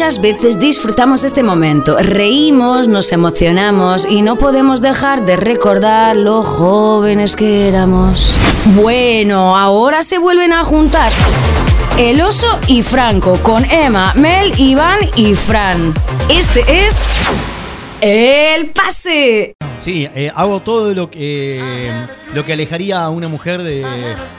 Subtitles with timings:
[0.00, 6.42] Muchas veces disfrutamos este momento, reímos, nos emocionamos y no podemos dejar de recordar lo
[6.42, 8.34] jóvenes que éramos.
[8.76, 11.12] Bueno, ahora se vuelven a juntar.
[11.98, 15.92] El oso y Franco con Emma, Mel, Iván y Fran.
[16.30, 17.02] Este es
[18.00, 19.54] el pase.
[19.78, 21.90] Sí, eh, hago todo lo que,
[22.34, 23.82] lo que alejaría a una mujer de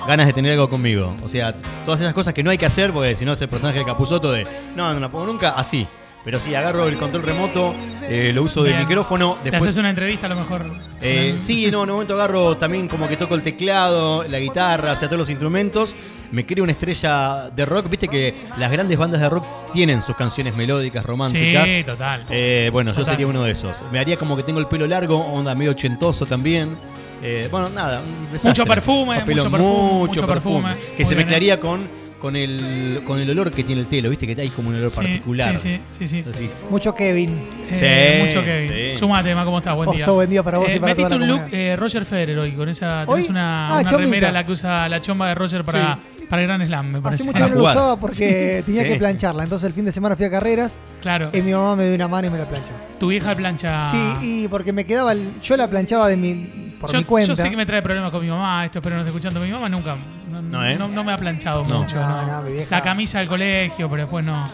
[0.07, 1.15] ganas de tener algo conmigo.
[1.23, 1.55] O sea,
[1.85, 3.85] todas esas cosas que no hay que hacer, porque si no es el personaje de
[3.85, 5.87] Capuzoto de no, no la pongo nunca, así.
[6.23, 8.81] Pero sí, agarro el control remoto, eh, lo uso de Bien.
[8.87, 9.37] micrófono.
[9.43, 10.65] ¿Le Después, haces una entrevista a lo mejor?
[11.01, 14.91] eh, sí, no, en un momento agarro también como que toco el teclado, la guitarra,
[14.91, 15.95] o sea, todos los instrumentos.
[16.31, 17.89] Me creo una estrella de rock.
[17.89, 21.67] Viste que las grandes bandas de rock tienen sus canciones melódicas, románticas.
[21.67, 22.25] Sí, total.
[22.29, 23.83] Eh, bueno, yo sería uno de esos.
[23.91, 26.77] Me haría como que tengo el pelo largo, onda medio ochentoso también.
[27.23, 28.27] Eh, bueno, nada, un.
[28.43, 29.59] Mucho perfume, mucho perfume,
[30.07, 30.61] mucho perfume.
[30.69, 30.73] perfume.
[30.95, 31.81] Que Muy se bien, mezclaría con,
[32.21, 34.09] con, el, con el olor que tiene el telo.
[34.09, 35.57] Viste que hay como un olor Sí, particular.
[35.57, 36.23] Sí, sí, sí.
[36.23, 36.49] sí.
[36.69, 37.31] Mucho Kevin.
[37.71, 38.97] Eh, Sí, mucho que sí.
[38.99, 39.75] Sumate, ¿cómo estás?
[39.75, 40.03] Buen día.
[40.05, 42.05] Oso, buen día para vos Eh, y para metiste toda la un look eh, Roger
[42.05, 43.01] Federer hoy, con esa.
[43.07, 43.15] ¿Hoy?
[43.15, 45.97] Tenés una, Ah, una remera la que usa la chomba de Roger para,
[46.29, 47.23] para el Gran Slam, me parece.
[47.23, 48.89] Hace mucho no lo usaba porque tenía Sí.
[48.89, 49.43] que plancharla.
[49.43, 51.29] Entonces el fin de semana fui a carreras Claro.
[51.33, 52.71] y mi mamá me dio una mano y me la planchó.
[52.99, 53.89] Tu vieja plancha.
[53.91, 55.11] Sí, y porque me quedaba.
[55.13, 57.27] el- yo la planchaba de mi, por yo, mi cuenta.
[57.29, 59.39] yo sé que me trae problemas con mi mamá, esto espero no esté escuchando.
[59.39, 59.95] Mi mamá nunca.
[60.31, 60.75] No, No, ¿eh?
[60.77, 61.81] no- no me ha planchado No.
[61.83, 61.95] mucho.
[61.97, 62.27] No, no.
[62.27, 64.47] no, mi vieja- La camisa del colegio, pero después no.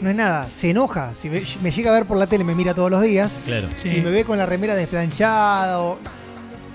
[0.00, 1.12] No es nada, se enoja.
[1.14, 3.68] Si me llega a ver por la tele, me mira todos los días Claro.
[3.74, 3.90] Sí.
[3.96, 5.98] y me ve con la remera desplanchada o,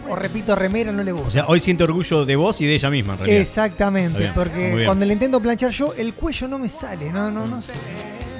[0.09, 1.27] o repito remera, no le gusta.
[1.27, 3.41] O sea, hoy siente orgullo de vos y de ella misma, en realidad.
[3.41, 7.61] Exactamente, porque cuando le intento planchar yo, el cuello no me sale, no, no, no
[7.61, 7.73] sé.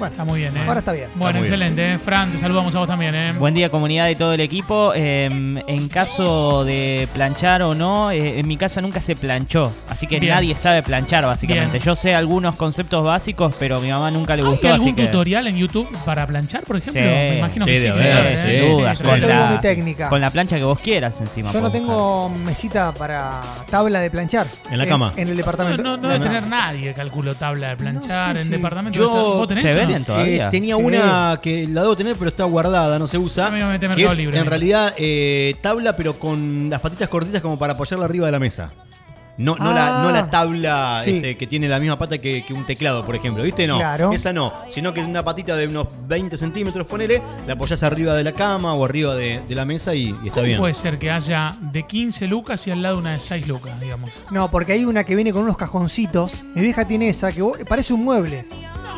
[0.00, 0.60] Bueno, Está muy bien, ¿eh?
[0.66, 1.10] ahora está bien.
[1.14, 1.92] Bueno, excelente.
[1.92, 1.98] ¿eh?
[1.98, 3.32] Fran, te saludamos a vos también, ¿eh?
[3.38, 4.92] Buen día comunidad y todo el equipo.
[4.94, 5.26] Eh,
[5.66, 10.18] en caso de planchar o no, eh, en mi casa nunca se planchó, así que
[10.18, 10.34] Bien.
[10.34, 11.72] nadie sabe planchar básicamente.
[11.78, 11.82] Bien.
[11.84, 14.96] Yo sé algunos conceptos básicos, pero a mi mamá nunca le ¿Hay gustó, algún así
[14.96, 17.02] que tutorial en YouTube para planchar, por ejemplo?
[17.02, 17.84] Sí, Me imagino sí, que sí.
[17.86, 20.08] sin duda, Sí, Yo con la, mi técnica.
[20.08, 21.52] con la plancha que vos quieras encima.
[21.52, 24.46] Yo no tengo mesita para tabla de planchar.
[24.70, 25.12] En la cama.
[25.16, 25.82] En, el No, departamento.
[25.82, 28.50] no, no debe tener nadie, calculo, tabla de planchar No, sí, en sí.
[28.50, 28.98] departamento.
[28.98, 29.94] Yo- ¿Vos tenés ¿Se o no?
[29.96, 30.46] venden todavía?
[30.48, 30.82] Eh, tenía Sí.
[30.82, 33.46] una que la debo tener, pero está guardada, no se usa.
[33.46, 34.38] A mí me mete que es, Libre.
[34.38, 38.38] en realidad, eh, tabla, pero con las patitas cortitas como para apoyarla arriba de la
[38.38, 38.70] mesa.
[39.38, 40.02] No, no, la, Ah.
[40.04, 41.12] no la tabla Sí.
[41.16, 43.42] este, que tiene la misma pata que, que un teclado, por ejemplo.
[43.42, 43.66] ¿Viste?
[43.66, 43.78] No.
[43.78, 44.12] Claro.
[44.12, 44.52] Esa no.
[44.68, 48.74] Sino que una patita de unos 20 centímetros, ponele, la apoyás arriba de la cama
[48.74, 50.58] o arriba de, de la mesa y, y está ¿Cómo bien.
[50.58, 54.26] puede ser que haya de 15 lucas y al lado una de 6 lucas, digamos?
[54.30, 56.32] No, porque hay una que viene con unos cajoncitos.
[56.54, 58.44] Mi vieja tiene esa que vos- parece un mueble.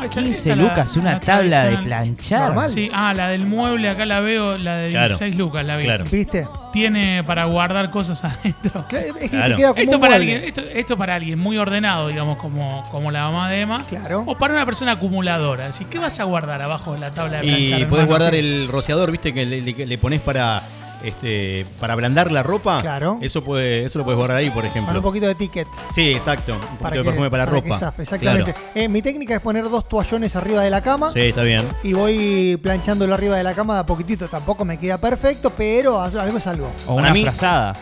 [0.02, 2.40] No, esta- 15 esta la- lucas, una la tabla de planchar.
[2.48, 2.68] Normal.
[2.68, 5.08] Sí, ah, la del mueble, acá la veo, la de Claro.
[5.08, 5.84] 16 lucas la vi.
[5.84, 6.04] Claro.
[6.10, 6.46] ¿Viste?
[6.72, 8.84] Tiene para guardar cosas adentro.
[8.88, 9.50] Claro, Es que Claro.
[9.54, 10.32] te queda como Esto un para, mueble.
[10.34, 13.82] alguien, esto, esto para alguien muy ordenado, digamos, como, como la mamá de Emma.
[13.88, 14.24] Claro.
[14.26, 15.66] O para una persona acumuladora.
[15.66, 17.60] Así, ¿qué vas a guardar abajo de la tabla de planchar?
[17.60, 17.90] Y hermano?
[17.90, 19.32] podés guardar el rociador, ¿viste?
[19.32, 20.62] Que le, le- le pones para.
[21.04, 22.80] Este, para ablandar la ropa.
[22.80, 23.18] Claro.
[23.20, 25.02] Eso puede, eso lo puedes guardar ahí, por Con un ejemplo.
[25.02, 25.70] poquito de tickets.
[25.92, 26.52] Sí, exacto.
[26.54, 27.92] Un poquito de que- perfume para, que ropa.
[27.98, 28.54] exactamente.
[28.74, 31.66] Eh, mi técnica es poner dos toallones arriba de la cama Sí, está bien.
[31.82, 34.28] y voy planchándolo arriba de la cama de a poquitito.
[34.28, 36.70] Tampoco me queda perfecto, pero algo es algo.
[36.86, 37.72] O Para una mí- frazada.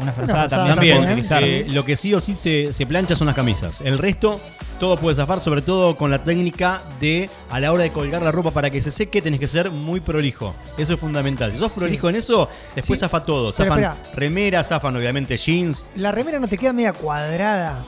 [0.00, 1.42] Una frazada también, se puede utilizar.
[1.44, 3.80] eh, lo que sí o sí se, se plancha son las camisas.
[3.80, 4.36] El resto,
[4.78, 8.32] todo puede zafar, sobre todo con la técnica de a la hora de colgar la
[8.32, 10.54] ropa para que se seque, tenés que ser muy prolijo.
[10.78, 11.52] Eso es fundamental.
[11.52, 13.04] Si sos prolijo en eso, después Sí.
[13.04, 13.52] zafa todo.
[13.56, 13.96] Pero Zafan espera.
[14.14, 15.86] remeras, zafan obviamente jeans.
[15.96, 17.78] La remera no te queda media cuadrada.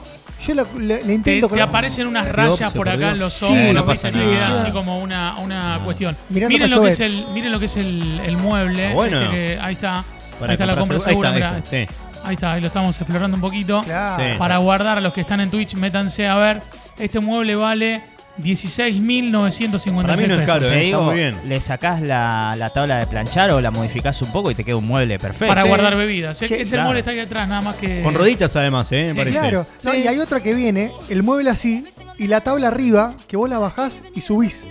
[0.45, 3.13] Yo la- le, le Te, intento te aparecen unas Dios, rayas se por acá perdió.
[3.13, 4.07] en los Sí, ojos, no ¿viste?
[4.07, 4.61] pasa Te queda nada.
[4.61, 6.17] así como una, una cuestión.
[6.29, 7.19] Mirando Miren lo, que es Pachobet.
[7.27, 8.87] el, miren lo que es el, el mueble.
[8.87, 9.21] Ah, bueno.
[9.21, 10.03] este que- ahí está.
[10.43, 11.35] Para ahí está la compra ahí segura.
[11.37, 11.63] está, mirá.
[11.65, 11.93] ese, sí.
[12.25, 13.81] Ahí está, ahí lo estamos explorando un poquito.
[13.83, 14.23] Claro.
[14.23, 14.29] Sí.
[14.37, 16.61] Para guardar a los que están en Twitch, métanse a ver.
[16.97, 18.03] Este mueble vale
[18.39, 20.53] 16.956 Para mí no es pesos.
[20.55, 21.39] caro, Te eh, digo, está muy bien.
[21.45, 24.75] le sacás la, la tabla de planchar o la modificás un poco y te queda
[24.77, 25.47] un mueble perfecto.
[25.47, 25.67] Para Sí.
[25.67, 26.41] guardar bebidas.
[26.41, 26.83] Es Sí, el claro.
[26.83, 28.01] mueble está aquí atrás, nada más que.
[28.03, 29.03] Con roditas además, ¿eh?
[29.03, 29.39] Sí, me parece.
[29.39, 29.67] Claro.
[29.83, 31.85] No, y hay otra que viene, el mueble así,
[32.17, 34.67] y la tabla arriba, que vos la bajás y subís.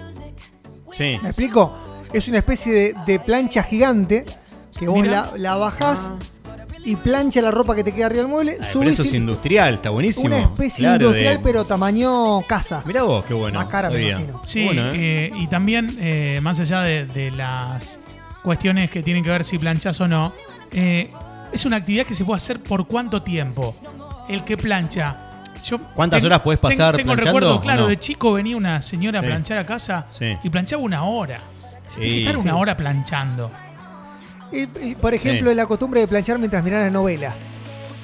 [0.92, 1.18] Sí.
[1.22, 1.76] ¿Me explico?
[2.12, 4.24] Es una especie de, de plancha gigante
[4.78, 6.12] que vos la, la bajás
[6.84, 9.74] y plancha la ropa que te queda arriba del mueble, Ay, pero eso es industrial,
[9.74, 10.26] está buenísimo.
[10.26, 12.82] una especie Claro, industrial, de- pero tamaño casa.
[12.84, 13.58] Mirá vos, qué bueno.
[13.60, 14.26] Más cara, me.
[14.44, 14.92] Sí, Bueno, ¿eh?
[14.94, 18.00] eh, y también, eh, más allá de, de las
[18.42, 20.32] cuestiones que tienen que ver si planchas o no,
[20.72, 21.08] eh,
[21.52, 23.76] es una actividad que se puede hacer por cuánto tiempo.
[24.28, 25.28] El que plancha.
[25.62, 27.86] Yo ¿Cuántas ten- horas podés ten- pasar Tengo el planchando recuerdo, claro, no?
[27.88, 30.36] de chico venía una señora a planchar a casa Sí.
[30.42, 31.38] y planchaba una hora.
[31.86, 32.18] Se que Sí.
[32.22, 33.52] estar una hora planchando.
[34.52, 35.56] Y, y, por ejemplo, Sí.
[35.56, 37.34] la costumbre de planchar mientras mirás las novelas.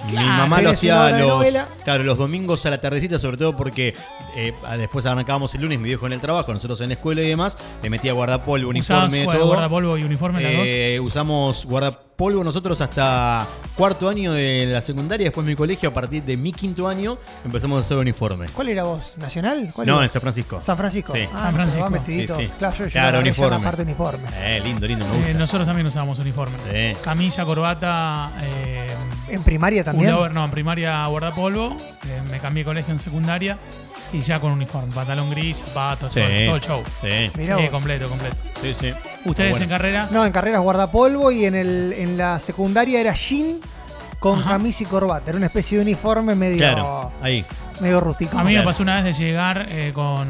[0.09, 1.45] Mi Claro, mamá lo hacía los,
[1.85, 3.95] claro, los domingos a la tardecita, sobre todo porque
[4.37, 7.29] eh, después arrancábamos el lunes, mi viejo en el trabajo, nosotros en la escuela y
[7.29, 9.47] demás, le metía guardapolvo, ¿Usabas uniforme, todo.
[9.49, 10.65] guardapolvo y uniforme las dos?
[10.69, 13.47] Eh, usamos guardapolvo nosotros hasta
[13.77, 17.79] cuarto año de la secundaria, después mi colegio, a partir de mi quinto año, empezamos
[17.79, 18.47] a hacer uniforme.
[18.49, 19.13] ¿Cuál era vos?
[19.19, 19.71] ¿Nacional?
[19.73, 20.05] ¿Cuál No, era?
[20.05, 20.61] en San Francisco.
[20.65, 21.13] San Francisco.
[21.15, 21.21] Sí.
[21.33, 21.91] Ah, San Francisco.
[21.91, 22.37] vestiditos.
[22.39, 22.53] Sí, sí.
[22.59, 23.57] Claro, yo, Claro, uniforme.
[23.59, 24.29] la parte uniforme.
[24.37, 25.33] Eh, lindo, lindo, me Eh, gusta.
[25.35, 26.61] nosotros también usábamos uniformes.
[26.69, 27.01] Sí.
[27.05, 28.87] Camisa, corbata, eh,
[29.29, 30.11] En primaria también.
[30.11, 31.77] pullover, no, en primaria guardapolvo,
[32.07, 33.59] eh, me cambié de colegio en secundaria
[34.13, 36.21] y ya con uniforme, pantalón gris, zapatos, Sí.
[36.47, 36.83] todo, el show.
[37.03, 38.37] Sí, sí, completo, completo.
[38.61, 38.93] sí, sí.
[39.27, 39.65] ¿Ustedes Bueno.
[39.65, 40.13] en carreras?
[40.13, 43.57] No, en carreras guardapolvo y en, el, en la secundaria era jean
[44.19, 44.51] con Ajá.
[44.53, 45.31] camisa y corbata.
[45.31, 47.45] Era una especie de uniforme medio, Claro, ahí.
[47.81, 48.39] medio rústico.
[48.39, 50.27] A mí me pasó una vez de llegar eh, con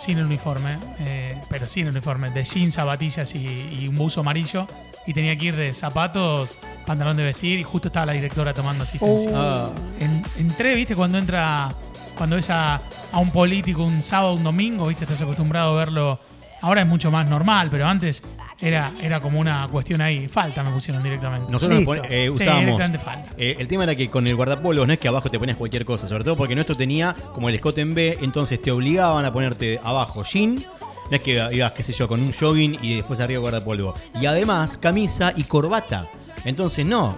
[0.00, 4.20] sin el uniforme, eh, pero sin el uniforme, de jeans, zapatillas y, y un buzo
[4.22, 4.66] amarillo.
[5.06, 6.58] Y tenía que ir de zapatos,
[6.88, 9.30] pantalón de vestir y justo estaba la directora tomando asistencia.
[9.32, 9.36] Oh.
[9.36, 9.70] Ah,
[10.00, 11.68] En- entré, viste, cuando entra,
[12.16, 12.80] cuando ves a,
[13.12, 16.18] a un político un sábado, un domingo, viste, estás acostumbrado a verlo.
[16.60, 18.20] Ahora es mucho más normal, pero antes
[18.60, 20.26] era, era como una cuestión ahí.
[20.26, 21.52] Falta me pusieron directamente.
[21.52, 22.02] Nosotros nos Listo.
[22.02, 22.64] pon- eh, usábamos.
[22.64, 23.30] directamente falta.
[23.36, 25.84] eh, el tema era que con el guardapolvo no es que abajo te ponías cualquier
[25.84, 29.32] cosa, sobre todo porque nuestro tenía como el escote en B, entonces te obligaban a
[29.32, 30.64] ponerte abajo jean.
[31.10, 33.94] No es que ibas, qué sé yo, con un jogging y después arriba guardapolvo.
[34.20, 36.06] Y además, camisa y corbata.
[36.44, 37.16] Entonces, no.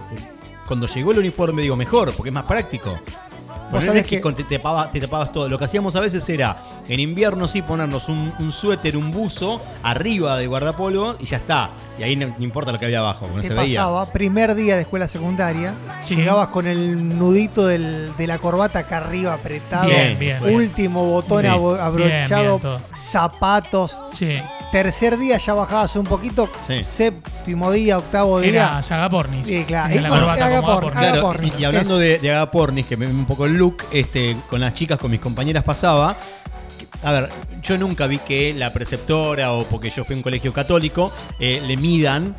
[0.67, 2.97] Cuando llegó el uniforme, digo, mejor, porque es más práctico.
[3.71, 5.47] Porque no sabés es que, te, te tapaba- te tapabas todo.
[5.49, 6.57] Lo que hacíamos a veces era,
[6.87, 11.69] en invierno sí, ponernos un, un suéter, un buzo, arriba de guardapolvo y ya está.
[11.97, 13.79] Y ahí no, no importa lo que había abajo, no ¿Qué se veía.
[13.81, 14.05] pasaba?
[14.11, 16.15] Primer día de escuela secundaria, Sí.
[16.15, 20.43] llegabas con el nudito del- de la corbata acá arriba apretado, Bien, bien.
[20.43, 22.79] último botón abrochado, Bien, bien, todo.
[22.95, 23.97] zapatos.
[24.13, 24.37] Sí,
[24.71, 26.83] Tercer día ya bajabas un poquito, Sí.
[26.83, 28.49] séptimo día, octavo día.
[28.49, 29.45] era Sagapornis.
[29.47, 29.93] Sí, claro.
[29.93, 30.91] Y la bueno, corbata Agapornis.
[30.93, 34.61] Claro, y, y hablando de, de agapornis, que me un poco el look, este, con
[34.61, 36.15] las chicas, con mis compañeras pasaba.
[37.03, 37.29] A ver,
[37.63, 41.61] yo nunca vi que la preceptora o porque yo fui a un colegio católico eh,
[41.65, 42.35] le midan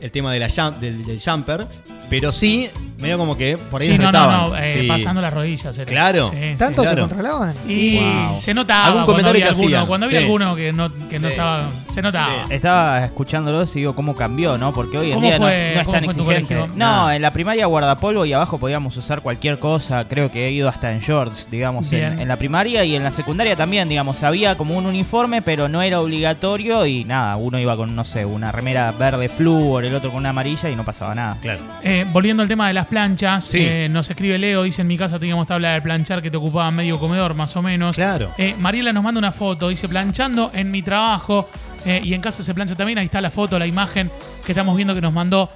[0.00, 1.66] el tema de la, jam- del, del jumper,
[2.08, 2.68] pero sí,
[3.00, 4.50] medio como que por ahí Sí, no, no, retaban.
[4.50, 4.88] no, eh, Sí.
[4.88, 5.76] pasando las rodillas.
[5.76, 5.86] era.
[5.86, 6.26] Claro.
[6.28, 6.54] Sí, sí.
[6.56, 6.94] ¿Tanto claro.
[6.96, 7.54] te controlaban?
[7.68, 8.36] Y Wow.
[8.38, 10.24] se notaba Algún cuando comentario había que alguno, cuando había sí.
[10.24, 12.46] alguno que no, que no estaba, se notaba.
[12.48, 12.54] Sí.
[12.54, 14.72] Estaba escuchándolos y digo cómo cambió, ¿no?
[14.72, 16.66] Porque hoy en ¿Cómo día no- fue- no, es cómo tan exigente.
[16.74, 20.06] No, en la primaria guardapolvo y abajo podíamos usar cualquier cosa.
[20.08, 23.56] Creo que he ido hasta en shorts, digamos, en la primaria y en la secundaria
[23.56, 24.22] también, digamos.
[24.22, 28.24] Había como un uniforme, pero no era obligatorio y nada, uno iba con, no sé,
[28.24, 31.36] una remera verde flúor, el otro con una amarilla y no pasaba nada.
[31.40, 31.60] Claro.
[31.82, 33.58] Eh, volviendo al tema de las planchas, Sí.
[33.60, 36.70] eh, nos escribe Leo, dice en mi casa teníamos tabla de planchar que te ocupaba
[36.70, 37.96] medio comedor, más o menos.
[37.96, 38.30] Claro.
[38.38, 41.48] Eh, Mariela nos manda una foto, dice planchando en mi trabajo
[41.84, 42.98] eh, y en casa se plancha también.
[42.98, 44.10] Ahí está la foto, la imagen
[44.44, 45.50] que estamos viendo que nos mandó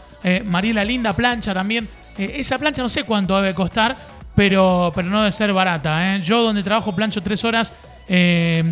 [0.45, 1.89] Mariela, linda plancha también.
[2.19, 3.97] Esa plancha no sé cuánto debe costar,
[4.35, 6.17] pero, pero no debe ser barata.
[6.19, 7.73] Yo donde trabajo plancho tres horas,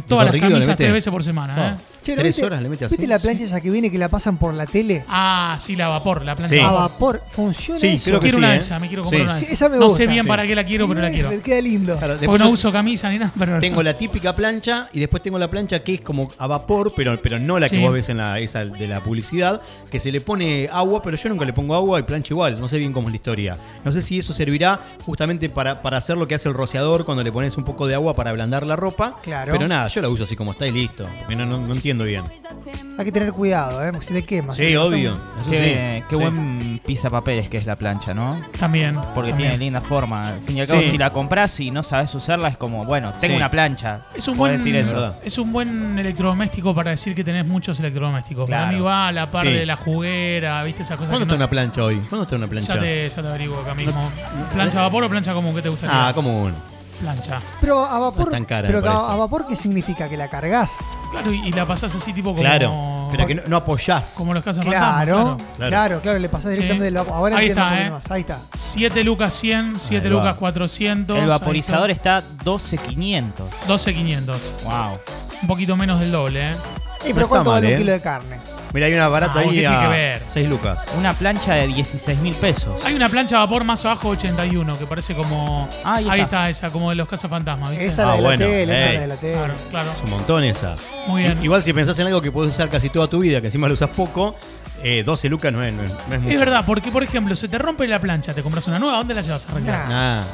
[0.07, 1.71] todas las camisas tres veces por semana.
[1.71, 1.75] ¿eh?
[2.09, 2.95] Che, ¿no Tres viste- horas le mete así.
[2.97, 5.05] ¿Viste la plancha esa que viene que la pasan por la tele?
[5.09, 6.59] Ah, sí, la vapor, la plancha Sí.
[6.61, 7.19] de A vapor.
[7.19, 7.23] vapor.
[7.31, 8.05] ¿Funciona Sí, eso?
[8.07, 8.59] creo que Quiero sí, una de ¿eh?
[8.61, 9.25] esas, me quiero comprar Sí.
[9.25, 9.53] una de Sí, esas.
[9.55, 9.97] esa me no gusta.
[9.99, 10.29] sé bien Sí.
[10.29, 11.43] para qué la quiero, pero la quiero.
[11.43, 11.93] Queda lindo.
[11.99, 15.23] Claro, Porque después no uso camisa ni nada, pero Tengo la típica plancha y después
[15.23, 17.83] tengo la plancha que es como a vapor, pero, pero no la que Sí.
[17.83, 21.29] vos ves en la esa de la publicidad, que se le pone agua, pero yo
[21.29, 22.59] nunca le pongo agua y plancha igual.
[22.59, 23.57] No sé bien cómo es la historia.
[23.85, 27.23] No sé si eso servirá justamente para, para hacer lo que hace el rociador cuando
[27.23, 29.17] le pones un poco de agua para ablandar la ropa.
[29.23, 29.53] Claro.
[29.53, 31.07] Pero nada, yo la uso así como está y listo.
[31.19, 32.25] Porque no, no, no entiendo bien.
[32.99, 33.91] Hay que tener cuidado, ¿eh?
[33.93, 34.57] Porque si te quemas.
[34.57, 35.13] Sí, obvio.
[35.41, 36.05] Eso Qué, sí.
[36.09, 36.23] qué Sí.
[36.23, 38.41] buen pisapapeles que es la plancha, ¿no?
[38.59, 38.95] también.
[39.15, 39.51] Porque también.
[39.51, 40.29] tiene linda forma.
[40.31, 40.91] Al fin y al cabo, Sí.
[40.91, 43.37] si la compras y no sabes usarla, es como, bueno, tengo Sí.
[43.37, 44.01] una plancha.
[44.17, 44.95] Es un, buen, decir eso.
[44.95, 45.15] verdad.
[45.25, 48.49] es un buen electrodoméstico para decir que tenés muchos electrodomésticos.
[48.51, 48.77] Para Claro.
[48.77, 49.53] mí va a la par Sí.
[49.53, 50.83] de la juguera, ¿viste?
[50.83, 51.99] Esa cosa ¿Cuándo está no- una plancha hoy?
[52.09, 52.75] ¿Cuándo está una plancha?
[52.75, 54.01] ya, te, ya te averiguo acá mismo.
[54.53, 55.55] ¿Plancha a vapor o plancha común?
[55.55, 56.09] ¿Qué te gustaría?
[56.09, 56.55] Ah, como un.
[57.01, 57.39] Plancha.
[57.61, 58.19] Pero a vapor.
[58.19, 60.09] No es tan cara, pero a vapor, ¿qué significa?
[60.09, 60.71] ¿Que la cargas?
[61.11, 62.41] Claro, y, y la pasás así tipo como...
[62.41, 63.09] Claro.
[63.11, 64.15] Pero que no, no apoyás.
[64.19, 65.71] Como los casas Claro, Claro.
[65.71, 66.63] claro, claro, le pasás Sí.
[66.63, 67.15] directamente del vapor.
[67.15, 68.01] Ahora Ahí entiendo está, un poquito ¿eh?
[68.03, 68.11] más.
[68.11, 68.39] Ahí está.
[68.55, 70.19] 7 lucas 100, 7 Ahí va.
[70.21, 71.19] lucas 400.
[71.19, 72.19] El vaporizador está.
[72.19, 73.33] está 12.500.
[73.67, 74.53] 12,500.
[74.65, 74.99] Wow.
[75.43, 76.55] Un poquito menos del doble, ¿eh?
[77.01, 77.73] ¿Y pero está cuánto mal, vale ¿eh?
[77.77, 78.37] un kilo de carne?
[78.75, 80.23] Mira, hay una barata Ah, ¿qué ahí tiene que a ver?
[80.29, 80.93] 6 lucas.
[80.99, 82.85] Una plancha de 16 mil pesos.
[82.85, 85.69] Hay una plancha a vapor más abajo 81 que parece como.
[85.85, 86.51] Ah, ahí ahí está.
[86.51, 87.87] esa, como de los cazafantasmas, ¿viste?
[87.87, 89.33] Esa Ah, la de bueno, la tele, esa la de la tele.
[89.35, 89.91] Claro, claro.
[89.97, 90.77] Es un montón esa.
[91.07, 91.39] Muy bien.
[91.41, 93.69] I- Igual si pensás en algo que podés usar casi toda tu vida, que encima
[93.69, 94.37] lo usas poco,
[94.83, 96.35] eh, 12 lucas no es, no es, no es mucho.
[96.35, 99.15] Es verdad, porque por ejemplo, se te rompe la plancha, te compras una nueva, ¿dónde
[99.15, 99.89] la llevas a arreglar?
[99.89, 100.21] Nah.
[100.21, 100.27] Nah.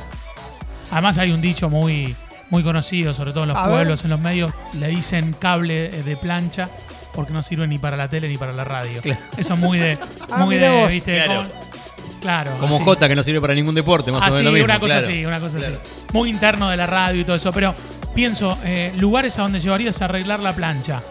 [0.90, 2.14] Además hay un dicho muy,
[2.50, 3.76] muy conocido, sobre todo en los A ver.
[3.76, 6.68] pueblos, en los medios, le dicen cable eh, de plancha
[7.14, 9.00] porque no sirve ni para la tele ni para la radio.
[9.02, 9.21] Claro.
[9.37, 9.99] Eso es muy de,
[10.30, 10.88] Ah, muy mirá de, vos.
[10.90, 11.25] ¿viste?
[11.25, 11.49] Claro.
[11.49, 11.75] Como-
[12.21, 12.56] Claro.
[12.56, 12.85] Como así.
[12.85, 14.44] J, que no sirve para ningún deporte, más o Así, menos.
[14.44, 15.06] lo mismo, una cosa claro.
[15.06, 15.78] así, una cosa Claro.
[15.85, 15.92] así.
[16.14, 17.52] Muy interno de la radio y todo eso.
[17.52, 17.75] Pero
[18.14, 21.02] pienso, eh, lugares a donde llevarías a arreglar la plancha.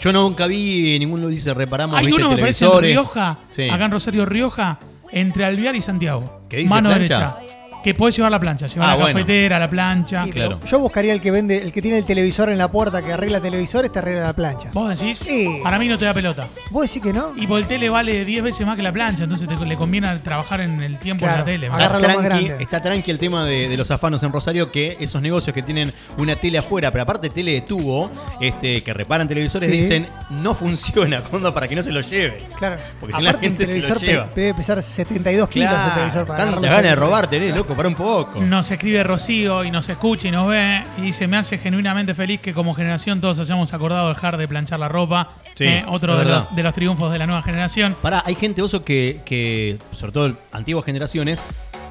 [0.00, 1.98] Yo nunca vi ninguno dice reparamos.
[1.98, 2.22] Hay ¿viste?
[2.22, 2.80] uno, me parece, en.
[2.80, 3.68] Rioja, Sí.
[3.68, 4.78] acá en Rosario Rioja,
[5.12, 6.40] entre Alvear y Santiago.
[6.48, 7.32] ¿Qué dice, Mano plancha?
[7.38, 7.55] derecha.
[7.86, 9.12] Que puedes llevar la plancha, llevar Ah, la bueno.
[9.20, 10.24] cafetera, la plancha.
[10.24, 10.58] Sí, claro.
[10.68, 13.38] Yo buscaría el que vende, el que tiene el televisor en la puerta que arregla
[13.40, 14.70] televisores, te arregla la plancha.
[14.72, 15.18] ¿Vos decís?
[15.20, 15.60] Sí.
[15.62, 16.48] Para mí no te da pelota.
[16.70, 17.32] ¿Vos decís que no?
[17.36, 20.16] Y por el tele vale 10 veces más que la plancha, entonces te- le conviene
[20.18, 21.34] trabajar en el tiempo Claro.
[21.34, 21.66] en la tele.
[21.68, 22.56] Está tranqui, grande.
[22.58, 25.92] está tranqui el tema de, de los afanos en Rosario, que esos negocios que tienen
[26.18, 29.76] una tele afuera, pero aparte tele de tubo, este, que reparan televisores, Sí.
[29.76, 32.48] dicen no funciona, Conda, para que no se lo lleve.
[32.58, 32.78] Claro.
[32.98, 34.26] Porque si la gente se lo lleva.
[34.34, 36.94] debe pesar 72 kilos el televisor para tanta ganas de siempre.
[36.96, 38.40] robar tenés, loco, para un poco.
[38.40, 42.40] Nos escribe Rocío y nos escucha y nos ve y dice, me hace genuinamente feliz
[42.40, 45.30] que como generación todos hayamos acordado dejar de planchar la ropa.
[45.54, 47.96] Sí, Eh, otro de los, de los triunfos de la nueva generación.
[48.02, 51.42] Pará, hay gente oso que, que, sobre todo antiguas generaciones,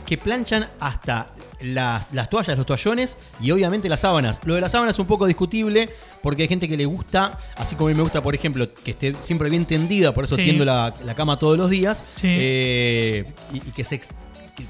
[0.05, 1.27] que planchan hasta
[1.61, 4.39] las, las toallas, los toallones y obviamente las sábanas.
[4.45, 5.89] Lo de las sábanas es un poco discutible
[6.21, 8.91] porque hay gente que le gusta, así como a mí me gusta, por ejemplo, que
[8.91, 10.43] esté siempre bien tendida, por eso Sí.
[10.43, 12.27] tiendo la, la cama todos los días, Sí.
[12.29, 13.99] eh, y, y que se...
[13.99, 14.07] que,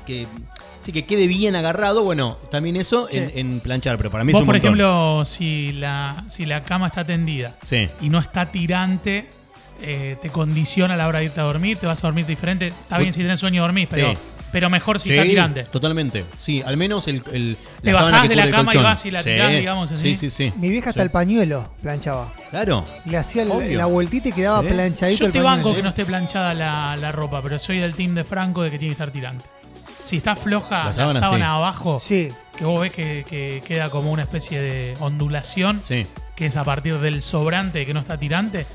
[0.06, 0.28] que-
[0.86, 3.18] sí, que quede bien agarrado, bueno, también eso Sí.
[3.18, 4.68] en, en planchar, pero para mí Vos, es un por montón.
[4.80, 7.88] ejemplo, si la, si la cama está tendida Sí.
[8.02, 9.28] y no está tirante,
[9.82, 12.68] eh, te condiciona a la hora de irte a dormir, te vas a dormir diferente.
[12.68, 14.18] Está bien si tenés sueño dormir, pero, Sí.
[14.52, 15.64] pero mejor si Sí, está tirante.
[15.66, 16.24] Totalmente.
[16.38, 19.12] Sí, al menos el, el- Te la bajás que de la cama y vas y
[19.12, 20.16] la tirás, digamos, así.
[20.16, 20.54] Sí, sí, sí.
[20.58, 21.06] Mi vieja hasta Sí.
[21.06, 22.32] el pañuelo planchaba.
[22.52, 22.86] Claro.
[23.06, 23.78] Le hacía Obvio.
[23.78, 24.70] la vueltita y quedaba Sí.
[24.74, 28.16] planchadito Yo te banco que no esté planchada la, la ropa, pero soy del team
[28.16, 29.44] de Franco de que tiene que estar tirante.
[30.06, 31.52] Si está floja La la sábana, sábana, sí.
[31.58, 36.06] abajo, Sí, que vos ves que, que queda como una especie de ondulación, Sí.
[36.36, 38.68] que es a partir del sobrante que no está tirante.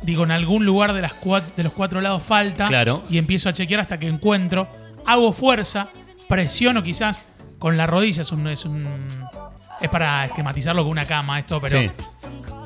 [0.00, 2.66] Digo, en algún lugar de, las cua- de los cuatro lados falta.
[2.66, 3.02] Claro.
[3.10, 4.66] Y empiezo a chequear hasta que encuentro.
[5.04, 5.88] Hago fuerza,
[6.28, 7.22] presiono quizás
[7.58, 8.22] con la rodilla.
[8.22, 8.46] Es un.
[8.48, 8.86] Es, un-
[9.80, 11.80] es para esquematizarlo con una cama esto, pero.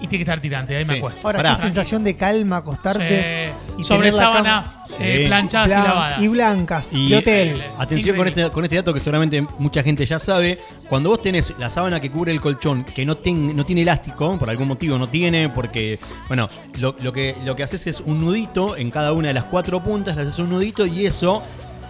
[0.03, 0.99] Y tiene que estar tirante, ahí me Sí.
[0.99, 1.21] acuesto.
[1.27, 1.55] ahora Pará.
[1.55, 3.51] qué sensación de calma acostarte Sí.
[3.79, 5.27] y Sobre tener la sábana cama- eh, Sí.
[5.29, 6.21] planchadas y blan- lavadas.
[6.23, 7.49] y blancas, Y- de hotel.
[7.61, 8.43] Eh, Atención con Increíble.
[8.43, 10.59] este, con este dato que seguramente mucha gente ya sabe.
[10.89, 14.37] Cuando vos tenés la sábana que cubre el colchón que no, ten- no tiene elástico,
[14.39, 16.49] por algún motivo no tiene, porque, bueno,
[16.81, 19.83] lo, lo que, lo que haces es un nudito en cada una de las cuatro
[19.83, 21.43] puntas, le haces un nudito y eso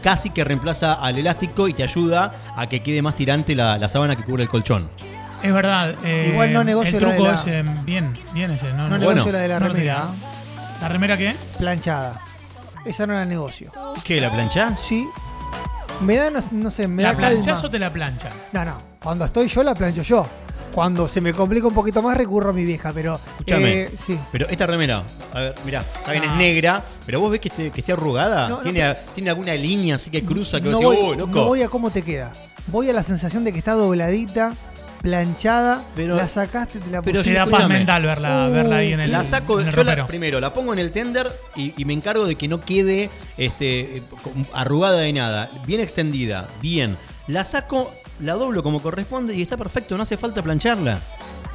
[0.03, 3.89] casi que reemplaza al elástico y te ayuda a que quede más tirante la, la
[3.89, 4.91] sábana que cubre el colchón.
[5.43, 5.95] Es verdad.
[6.05, 8.69] eh, Igual no negocio El la de truco la- ese, bien, bien ese.
[8.73, 9.11] No, No no- Bueno.
[9.11, 10.09] negocio la de la no remera.
[10.81, 11.35] ¿La remera qué?
[11.59, 12.21] planchada.
[12.85, 13.69] Esa no era negocio.
[14.05, 14.21] ¿Qué?
[14.21, 14.81] ¿La planchás?
[14.81, 15.07] Sí.
[16.01, 17.29] Me da, no, no sé, me ¿La da calma.
[17.31, 18.29] planchás o te la plancha?
[18.53, 18.77] No, no.
[19.03, 20.27] Cuando estoy yo, la plancho yo.
[20.73, 23.21] Cuando se me complica un poquito más, recurro a mi vieja, pero.
[23.33, 23.83] Escúchame.
[23.83, 24.19] eh, sí.
[24.33, 26.33] Pero esta remera, a ver, mirá, está bien, Ah.
[26.33, 28.49] es negra, pero vos ves que esté, que esté arrugada.
[28.49, 31.33] No, no, ¿Tiene, ¿Tiene alguna línea así que cruza que no, vos voy, uy, loco?
[31.39, 32.33] no voy a cómo te queda.
[32.69, 34.55] Voy a la sensación de que está dobladita,
[35.03, 37.23] planchada, Pero- la sacaste, te la pero.
[37.23, 39.83] Te da paz mental verla, Uh, verla ahí en el, la saco, en el yo
[39.85, 40.07] la- ropero.
[40.07, 44.03] primero la pongo en el tender y, y me encargo de que no quede este,
[44.55, 46.97] arrugada de nada, bien extendida, bien.
[47.29, 50.99] La saco, la doblo como corresponde y está perfecto, no hace falta plancharla.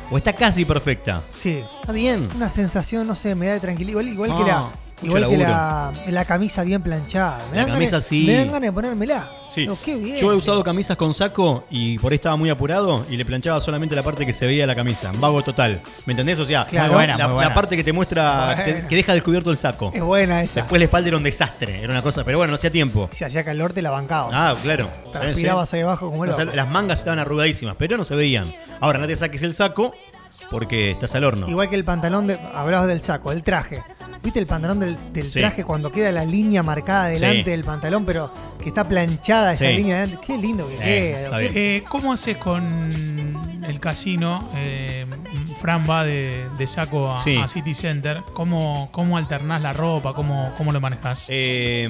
[0.10, 1.22] O está casi perfecta.
[1.38, 1.62] Sí.
[1.82, 2.27] Está bien.
[2.36, 4.00] Una sensación, no sé, me da de tranquilidad.
[4.01, 4.72] Igual, igual que la.
[5.01, 7.38] Mucho Igual que la, la camisa bien planchada.
[7.51, 8.24] Me La dan camisa ganas, sí.
[8.25, 9.30] Me dan ganas de ponérmela.
[9.50, 9.62] Sí.
[9.62, 10.18] Digo, qué bien.
[10.18, 13.62] Yo he usado camisas con saco y por ahí estaba muy apurado y le planchaba
[13.62, 15.12] solamente la parte que se veía de la camisa.
[15.20, 15.82] Vago total.
[16.06, 16.38] ¿Me entendés?
[16.39, 16.88] O sea, Claro.
[16.88, 17.50] Muy buena, la, muy buena.
[17.50, 18.63] la parte que te muestra, Bueno.
[18.82, 19.92] te- que deja descubierto el saco.
[19.94, 20.62] Es buena esa.
[20.62, 23.10] Después la espalda era un desastre, era una cosa, pero bueno, no hacía tiempo.
[23.13, 24.34] Si hacía calor, te la bancabas.
[24.36, 24.89] Ah, claro.
[25.12, 26.56] Transpirabas ahí abajo como O sea, loco.
[26.56, 28.51] las mangas estaban arrugadísimas, pero no se veían.
[28.82, 29.94] Ahora, no te saques el saco
[30.51, 31.50] porque estás al horno.
[31.50, 32.38] Igual que el pantalón de.
[32.54, 33.82] Hablabas del saco, del traje.
[34.24, 35.40] ¿Viste el pantalón del, del Sí.
[35.40, 37.50] traje cuando queda la línea marcada delante Sí.
[37.52, 38.32] del pantalón, pero
[38.62, 39.78] que está planchada esa Sí.
[39.78, 40.26] línea delante?
[40.26, 41.42] Qué lindo que queda.
[41.42, 44.50] Eh, ¿Cómo haces con el casino?
[44.56, 45.06] Eh,
[45.62, 47.38] Fran va de, de saco a, Sí.
[47.38, 48.22] a City Center.
[48.34, 50.14] ¿Cómo, ¿Cómo alternás la ropa?
[50.14, 51.28] ¿Cómo, cómo lo manejás?
[51.30, 51.90] Eh,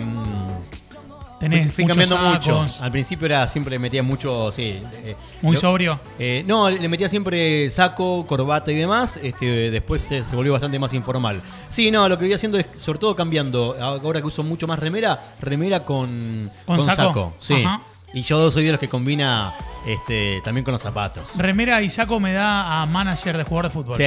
[1.40, 2.54] Tenés fui muchos cambiando mucho.
[2.68, 4.82] sacos, Al principio era siempre le metía mucho, sí.
[5.04, 6.00] eh, Muy lo- sobrio.
[6.18, 9.20] Eh, no, le metía siempre saco, corbata y demás.
[9.22, 11.40] Este, después se, se volvió bastante más informal.
[11.70, 13.76] Sí, no, lo que voy haciendo es sobre todo cambiando.
[13.80, 17.36] Ahora que uso mucho más remera, remera con, ¿Con saco?
[17.40, 17.64] Sí.
[17.64, 17.82] Ajá.
[18.14, 19.54] Y yo soy de los que combina
[19.86, 21.38] este, también con los zapatos.
[21.38, 23.98] Remera y saco me da a manager de jugador de fútbol.
[23.98, 24.04] Sí,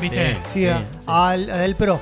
[0.00, 0.34] ¿Viste?
[0.34, 0.66] sí, Sí, sí,
[1.06, 2.00] al, a del pro.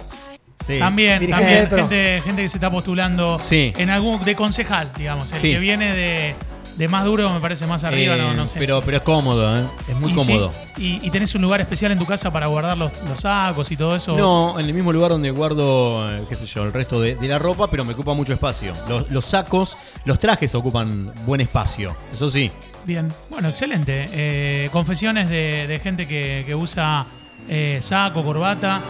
[0.64, 0.78] Sí.
[0.78, 3.72] También, Dirigente también gente, gente que se está postulando Sí.
[3.76, 5.50] en algún de concejal, digamos, el Sí.
[5.52, 6.34] que viene de,
[6.78, 8.58] de más duro me parece más arriba, Eh, no, no sé.
[8.58, 9.62] Pero, pero es cómodo, ¿eh?
[9.88, 10.50] Es muy Y cómodo.
[10.76, 13.70] sí, y, y tenés un lugar especial en tu casa para guardar los, los sacos
[13.72, 14.16] y todo eso.
[14.16, 17.28] No, en el mismo lugar donde guardo, eh, qué sé yo, el resto de, de
[17.28, 18.72] la ropa, pero me ocupa mucho espacio.
[18.88, 22.50] Los, los sacos, los trajes ocupan buen espacio, eso sí.
[22.86, 24.08] Bien, bueno, excelente.
[24.12, 27.06] Eh, confesiones de, de gente que, que usa
[27.48, 28.80] eh, saco, corbata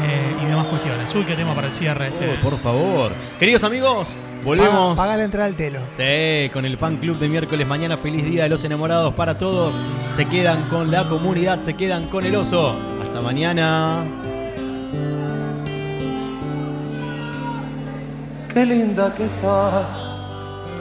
[0.00, 1.14] eh, y demás cuestiones.
[1.14, 2.30] Uy, qué tema para el cierre este.
[2.30, 3.12] Oh, por favor.
[3.38, 4.96] Queridos amigos, volvemos.
[4.96, 5.80] Paga, paga la entrada al telo.
[5.90, 7.96] Sí, con el fan club de miércoles mañana.
[7.96, 9.84] Feliz día de los enamorados para todos.
[10.10, 12.74] Se quedan con la comunidad, se quedan con el oso.
[13.02, 14.04] Hasta mañana.
[18.52, 19.98] Qué linda que estás,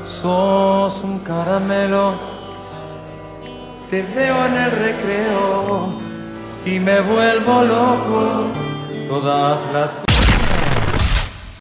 [0.05, 2.15] sos un caramelo.
[3.89, 5.89] Te veo en el recreo
[6.65, 8.70] y me vuelvo loco.
[9.11, 10.10] Todas las